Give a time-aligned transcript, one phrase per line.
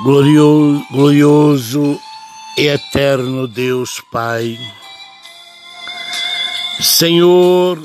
[0.00, 2.00] Glorioso, glorioso
[2.56, 4.58] e eterno Deus Pai.
[6.80, 7.78] Senhor,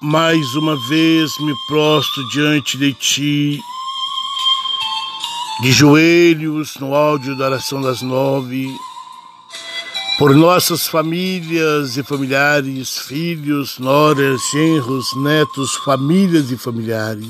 [0.00, 3.60] mais uma vez me prostro diante de Ti,
[5.62, 8.68] de joelhos no áudio da oração das nove,
[10.18, 17.26] por nossas famílias e familiares, filhos, noras, genros, netos, famílias e familiares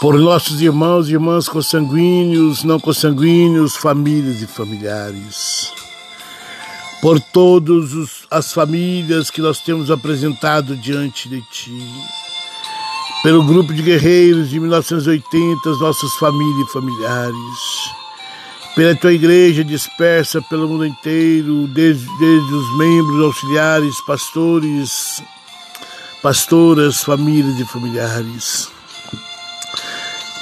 [0.00, 5.72] por nossos irmãos e irmãs consanguíneos, não consanguíneos, famílias e familiares,
[7.00, 11.88] por todas as famílias que nós temos apresentado diante de Ti,
[13.22, 17.94] pelo grupo de guerreiros de 1980, nossas famílias e familiares,
[18.74, 25.22] pela Tua igreja dispersa pelo mundo inteiro, desde, desde os membros auxiliares, pastores,
[26.20, 28.73] pastoras, famílias e familiares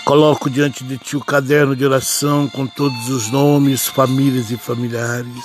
[0.05, 5.45] Coloco diante de ti o caderno de oração com todos os nomes, famílias e familiares.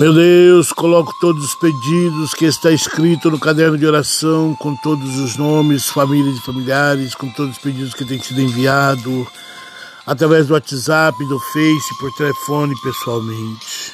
[0.00, 5.18] Meu Deus, coloco todos os pedidos que está escrito no caderno de oração com todos
[5.18, 9.26] os nomes, famílias e familiares, com todos os pedidos que têm sido enviado
[10.06, 13.92] através do WhatsApp, do Face, por telefone, pessoalmente.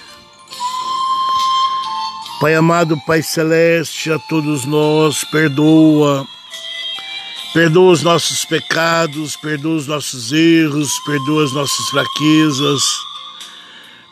[2.40, 6.24] Pai amado, Pai celeste, a todos nós, perdoa
[7.56, 12.82] Perdoa os nossos pecados, perdoa os nossos erros, perdoa as nossas fraquezas,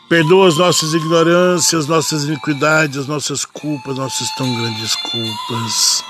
[0.09, 6.03] perdoa as nossas ignorâncias, nossas iniquidades, as nossas culpas, nossas tão grandes culpas.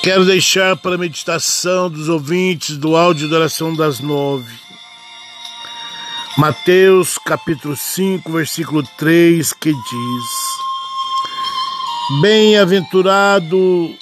[0.00, 4.54] Quero deixar para a meditação dos ouvintes do áudio da oração das nove.
[6.38, 10.30] Mateus capítulo 5, versículo 3, que diz:
[12.22, 13.98] Bem-aventurado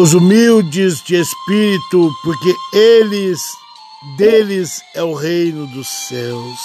[0.00, 3.40] os humildes de espírito, porque eles
[4.16, 6.60] deles é o reino dos céus.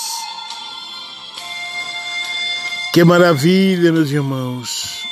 [2.94, 5.04] Que maravilha, meus irmãos.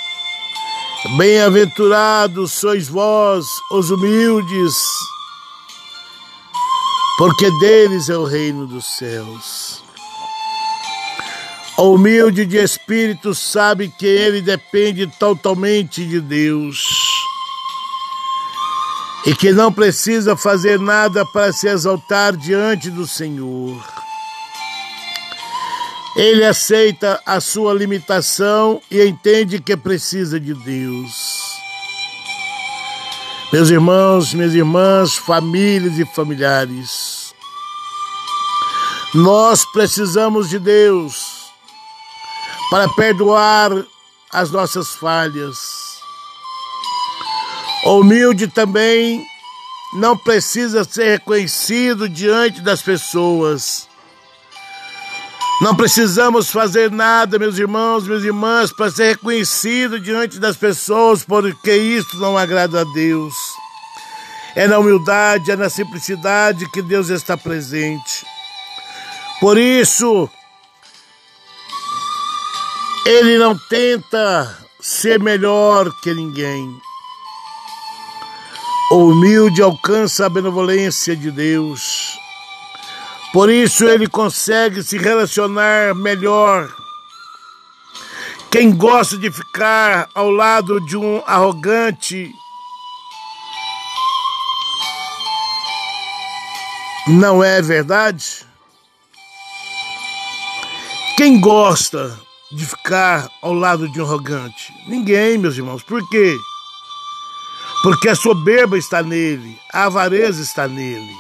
[1.18, 4.76] Bem-aventurados sois vós, os humildes,
[7.18, 9.84] porque deles é o reino dos céus.
[11.76, 17.01] O humilde de espírito sabe que ele depende totalmente de Deus
[19.26, 23.82] e que não precisa fazer nada para se exaltar diante do Senhor.
[26.16, 31.42] Ele aceita a sua limitação e entende que precisa de Deus.
[33.54, 37.34] Meus irmãos, minhas irmãs, famílias e familiares,
[39.14, 41.52] nós precisamos de Deus
[42.70, 43.72] para perdoar
[44.32, 45.71] as nossas falhas
[47.84, 49.26] Humilde também
[49.94, 53.88] não precisa ser reconhecido diante das pessoas.
[55.62, 61.76] Não precisamos fazer nada, meus irmãos, minhas irmãs, para ser reconhecido diante das pessoas, porque
[61.76, 63.34] isso não agrada a Deus.
[64.56, 68.26] É na humildade, é na simplicidade que Deus está presente.
[69.40, 70.30] Por isso,
[73.06, 76.80] Ele não tenta ser melhor que ninguém.
[78.92, 82.20] O humilde alcança a benevolência de Deus.
[83.32, 86.70] Por isso ele consegue se relacionar melhor.
[88.52, 92.30] Quem gosta de ficar ao lado de um arrogante
[97.08, 98.46] não é verdade?
[101.16, 102.20] Quem gosta
[102.52, 104.74] de ficar ao lado de um arrogante?
[104.86, 105.82] Ninguém, meus irmãos.
[105.82, 106.36] Por quê?
[107.84, 111.16] Porque a soberba está nele, a avareza está nele.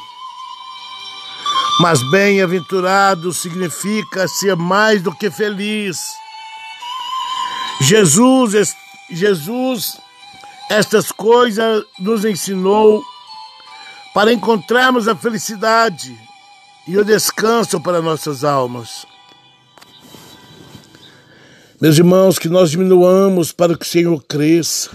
[1.79, 5.99] Mas bem-aventurado significa ser mais do que feliz.
[7.81, 8.75] Jesus,
[9.09, 9.97] Jesus,
[10.69, 13.03] estas coisas nos ensinou
[14.13, 16.15] para encontrarmos a felicidade
[16.87, 19.05] e o descanso para nossas almas.
[21.81, 24.91] Meus irmãos, que nós diminuamos para que o Senhor cresça.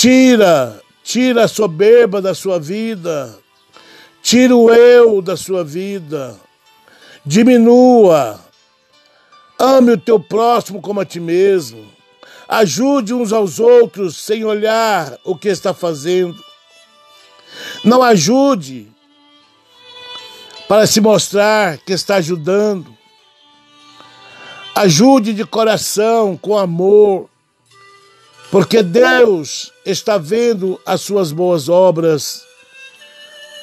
[0.00, 3.36] Tira, tira a soberba da sua vida.
[4.22, 6.38] Tira o eu da sua vida.
[7.26, 8.38] Diminua.
[9.58, 11.84] Ame o teu próximo como a ti mesmo.
[12.48, 16.40] Ajude uns aos outros sem olhar o que está fazendo.
[17.82, 18.86] Não ajude
[20.68, 22.96] para se mostrar que está ajudando.
[24.76, 27.28] Ajude de coração, com amor
[28.50, 32.42] Porque Deus está vendo as suas boas obras,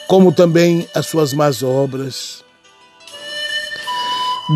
[0.07, 2.43] como também as suas más obras.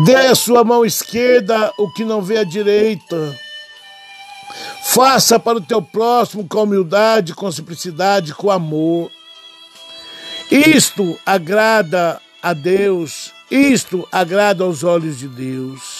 [0.04, 3.36] Dê a sua mão esquerda o que não vê à direita.
[4.84, 9.10] Faça para o teu próximo com humildade, com simplicidade, com amor.
[10.48, 15.99] Isto agrada a Deus, isto agrada aos olhos de Deus.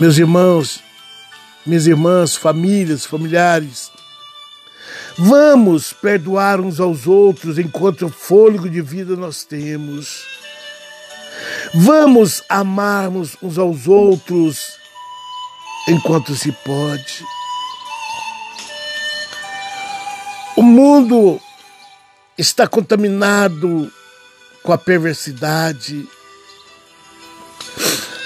[0.00, 0.82] Meus irmãos,
[1.66, 3.92] minhas irmãs, famílias, familiares,
[5.18, 10.24] vamos perdoar uns aos outros enquanto fôlego de vida nós temos.
[11.74, 14.72] Vamos amarmos uns aos outros
[15.86, 17.22] enquanto se pode.
[20.56, 21.38] O mundo
[22.38, 23.92] está contaminado
[24.62, 26.08] com a perversidade,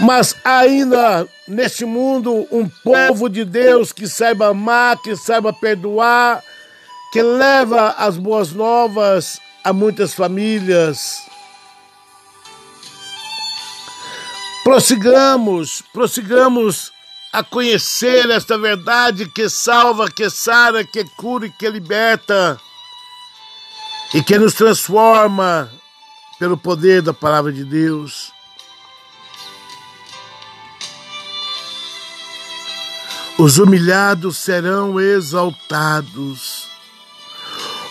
[0.05, 6.43] mas ainda neste mundo um povo de Deus que saiba amar, que saiba perdoar,
[7.11, 11.23] que leva as boas novas a muitas famílias.
[14.63, 16.93] Prossigamos, prossigamos
[17.33, 22.61] a conhecer esta verdade que salva, que sara, que cura e que liberta
[24.13, 25.71] e que nos transforma
[26.39, 28.34] pelo poder da palavra de Deus.
[33.37, 36.69] Os humilhados serão exaltados.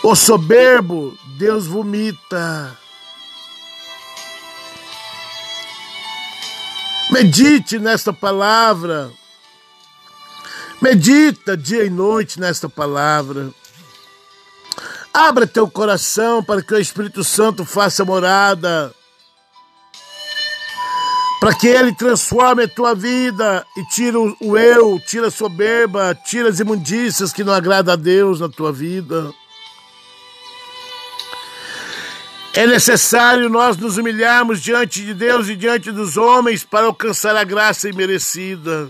[0.01, 2.77] O soberbo Deus vomita.
[7.11, 9.11] Medite nesta palavra.
[10.81, 13.49] Medita dia e noite nesta palavra.
[15.13, 18.95] Abra teu coração para que o Espírito Santo faça morada
[21.43, 26.47] para que Ele transforme a tua vida e tire o eu, tire a soberba, tire
[26.47, 29.29] as imundícias que não agrada a Deus na tua vida.
[32.53, 37.43] É necessário nós nos humilharmos diante de Deus e diante dos homens para alcançar a
[37.43, 38.89] graça imerecida.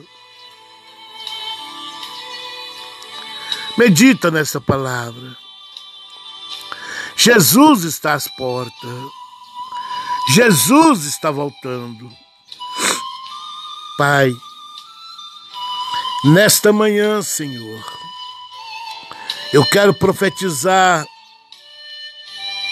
[3.75, 5.35] Medita nessa palavra.
[7.15, 8.99] Jesus está às portas.
[10.35, 12.22] Jesus está voltando.
[13.95, 14.35] Pai,
[16.25, 17.83] nesta manhã, Senhor,
[19.53, 21.05] eu quero profetizar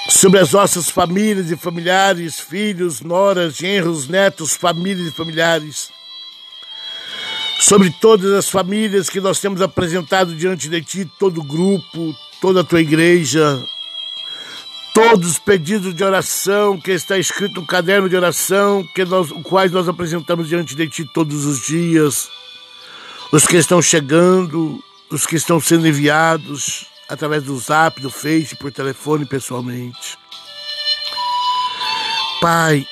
[0.10, 5.92] sobre as nossas famílias e familiares, filhos, noras, genros, netos, famílias e familiares,
[7.60, 12.62] sobre todas as famílias que nós temos apresentado diante de Ti, todo o grupo, toda
[12.62, 13.64] a Tua igreja,
[15.02, 19.72] todos os pedidos de oração que está escrito no caderno de oração, que nós, quais
[19.72, 22.30] nós apresentamos diante de Ti todos os dias,
[23.32, 28.72] os que estão chegando, os que estão sendo enviados através do Zap, do Face, por
[28.72, 30.20] telefone, pessoalmente.
[32.40, 32.86] Pai,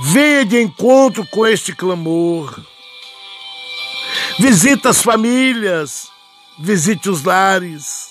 [0.00, 2.58] venha de encontro com este clamor.
[4.40, 6.08] Visita as famílias,
[6.58, 8.07] visite os lares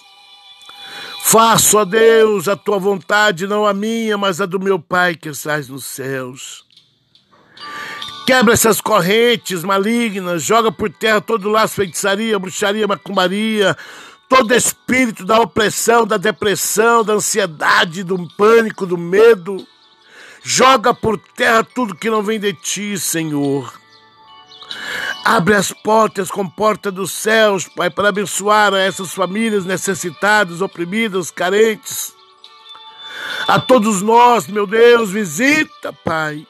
[1.30, 5.28] Faço, ó Deus, a tua vontade, não a minha, mas a do meu Pai que
[5.28, 6.64] estás nos céus.
[8.26, 13.76] Quebra essas correntes malignas, joga por terra todo laço, feitiçaria, bruxaria, macumbaria,
[14.30, 19.68] todo espírito da opressão, da depressão, da ansiedade, do pânico, do medo.
[20.42, 23.74] Joga por terra tudo que não vem de ti, Senhor.
[25.30, 31.30] Abre as portas com porta dos céus, Pai, para abençoar a essas famílias necessitadas, oprimidas,
[31.30, 32.14] carentes.
[33.46, 36.48] A todos nós, meu Deus, visita, Pai.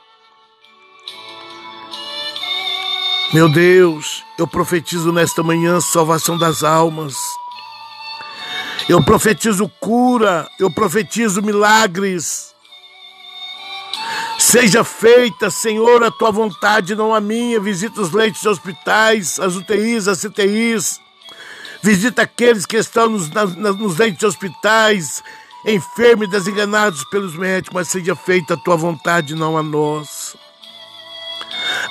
[3.33, 7.15] Meu Deus, eu profetizo nesta manhã salvação das almas.
[8.87, 12.46] Eu profetizo cura, eu profetizo milagres.
[14.47, 17.59] Seja feita, Senhor, a tua vontade, não a minha.
[17.59, 21.01] Visita os leitos de hospitais, as UTIs, as CTIs.
[21.83, 25.21] Visita aqueles que estão nos, nos leitos de hospitais,
[25.65, 30.37] enfermos e desenganados pelos médicos, mas seja feita a tua vontade, não a nossa.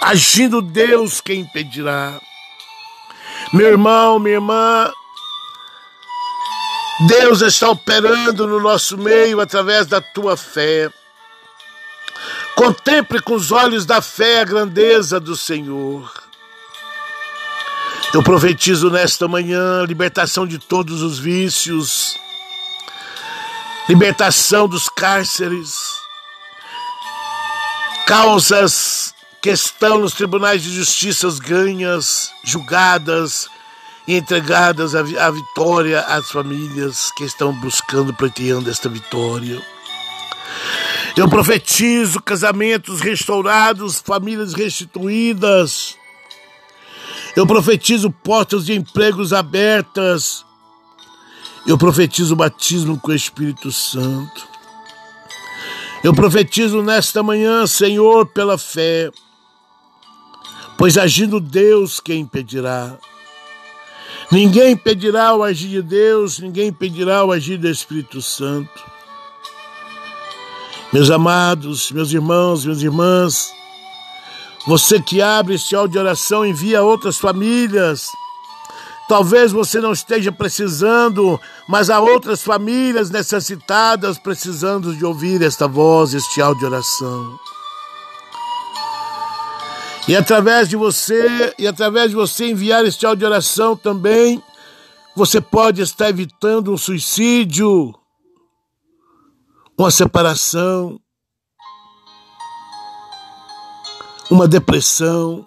[0.01, 2.19] Agindo Deus, quem impedirá?
[3.53, 4.91] Meu irmão, minha irmã,
[7.07, 10.91] Deus está operando no nosso meio através da tua fé.
[12.57, 16.11] Contemple com os olhos da fé a grandeza do Senhor.
[18.15, 22.19] Eu profetizo nesta manhã libertação de todos os vícios,
[23.87, 25.77] libertação dos cárceres,
[28.07, 33.51] causas que estão nos tribunais de justiça ganhas, julgadas
[34.09, 39.76] e entregadas à vitória às famílias que estão buscando, pleiteando esta vitória.
[41.17, 45.97] Eu profetizo casamentos restaurados, famílias restituídas.
[47.35, 50.45] Eu profetizo portas de empregos abertas.
[51.67, 54.47] Eu profetizo o batismo com o Espírito Santo.
[56.05, 59.11] Eu profetizo nesta manhã, Senhor, pela fé,
[60.77, 62.97] pois agindo Deus, quem impedirá?
[64.31, 68.96] Ninguém impedirá o agir de Deus, ninguém impedirá o agir do Espírito Santo.
[70.93, 73.53] Meus amados, meus irmãos, minhas irmãs,
[74.67, 78.09] você que abre este áudio de oração, envia outras famílias.
[79.09, 86.15] Talvez você não esteja precisando, mas há outras famílias necessitadas precisando de ouvir esta voz,
[86.15, 87.39] este áudio de oração.
[90.09, 94.41] E através de você, e através de você enviar este áudio de oração também,
[95.17, 97.93] você pode estar evitando um suicídio,
[99.79, 100.99] uma separação,
[104.31, 105.47] uma depressão.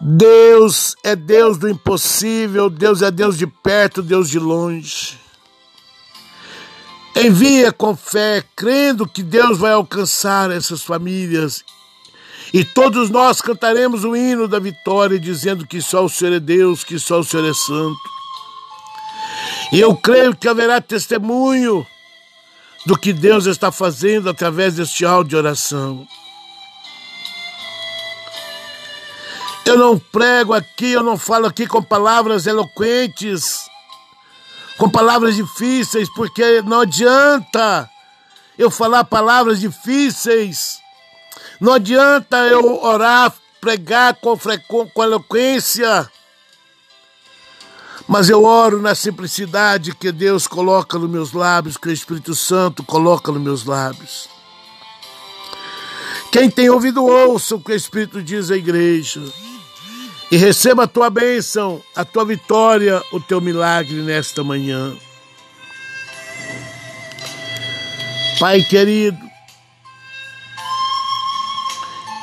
[0.00, 5.18] Deus é Deus do impossível, Deus é Deus de perto, Deus de longe.
[7.14, 11.64] Envia com fé, crendo que Deus vai alcançar essas famílias.
[12.52, 16.84] E todos nós cantaremos o hino da vitória, dizendo que só o Senhor é Deus,
[16.84, 18.11] que só o Senhor é santo.
[19.72, 21.86] Eu creio que haverá testemunho
[22.84, 26.06] do que Deus está fazendo através deste áudio de oração.
[29.64, 33.60] Eu não prego aqui, eu não falo aqui com palavras eloquentes,
[34.76, 37.88] com palavras difíceis, porque não adianta
[38.58, 40.80] eu falar palavras difíceis,
[41.58, 44.36] não adianta eu orar, pregar com,
[44.92, 46.10] com eloquência,
[48.06, 52.82] mas eu oro na simplicidade que Deus coloca nos meus lábios, que o Espírito Santo
[52.82, 54.28] coloca nos meus lábios.
[56.30, 59.22] Quem tem ouvido, ouça o que o Espírito diz à igreja.
[60.30, 64.96] E receba a tua bênção, a tua vitória, o teu milagre nesta manhã.
[68.40, 69.18] Pai querido,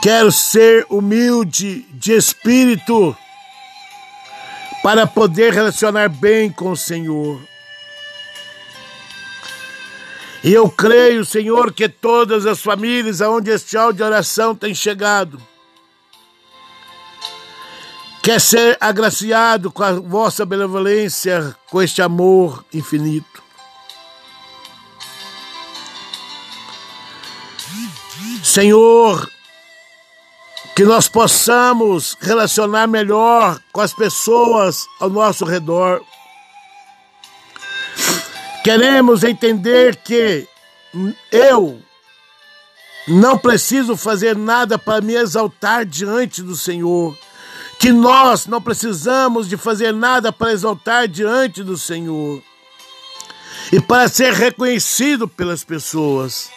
[0.02, 3.16] quero ser humilde de espírito
[4.90, 7.40] para poder relacionar bem com o Senhor.
[10.44, 15.40] E eu creio, Senhor, que todas as famílias aonde este áudio de oração tem chegado,
[18.24, 23.44] quer ser agraciado com a vossa benevolência, com este amor infinito.
[28.44, 29.30] Senhor,
[30.80, 36.02] que nós possamos relacionar melhor com as pessoas ao nosso redor.
[38.64, 40.48] Queremos entender que
[41.30, 41.82] eu
[43.10, 47.14] não preciso fazer nada para me exaltar diante do Senhor.
[47.78, 52.42] Que nós não precisamos de fazer nada para exaltar diante do Senhor.
[53.70, 56.50] E para ser reconhecido pelas pessoas.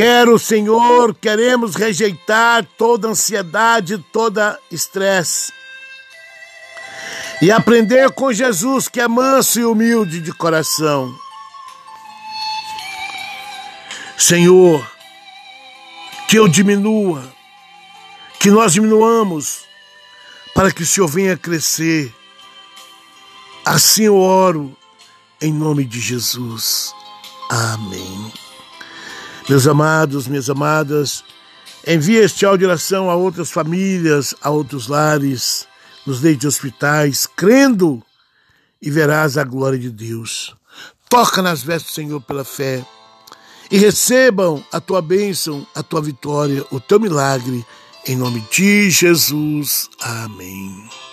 [0.00, 5.52] Quero, Senhor, queremos rejeitar toda ansiedade, toda estresse.
[7.42, 11.14] E aprender com Jesus, que é manso e humilde de coração.
[14.16, 14.90] Senhor,
[16.26, 17.30] que eu diminua,
[18.38, 19.66] que nós diminuamos,
[20.54, 22.10] para que o Senhor venha crescer.
[23.66, 24.74] Assim eu oro,
[25.42, 26.90] em nome de Jesus.
[27.50, 28.32] Amém.
[29.48, 31.24] Meus amados, minhas amadas,
[31.86, 35.66] envie este áudio de oração a outras famílias, a outros lares,
[36.06, 38.02] nos leitos de hospitais, crendo
[38.80, 40.54] e verás a glória de Deus.
[41.08, 42.84] Toca nas vestes do Senhor pela fé
[43.70, 47.64] e recebam a tua bênção, a tua vitória, o teu milagre,
[48.06, 49.88] em nome de Jesus.
[50.00, 51.09] Amém.